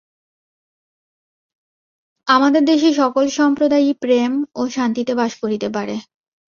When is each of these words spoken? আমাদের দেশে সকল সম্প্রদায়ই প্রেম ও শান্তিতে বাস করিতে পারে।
আমাদের 2.27 2.63
দেশে 2.65 2.89
সকল 2.93 3.25
সম্প্রদায়ই 3.39 3.93
প্রেম 4.03 4.31
ও 4.55 4.61
শান্তিতে 4.75 5.13
বাস 5.15 5.31
করিতে 5.41 5.67
পারে। 5.75 5.95